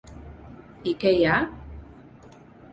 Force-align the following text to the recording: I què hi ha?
I 0.93 0.95
què 1.05 1.13
hi 1.17 1.21
ha? 1.33 1.37